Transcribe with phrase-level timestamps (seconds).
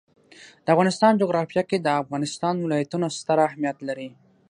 [0.65, 4.09] د افغانستان جغرافیه کې د افغانستان ولايتونه ستر اهمیت لري.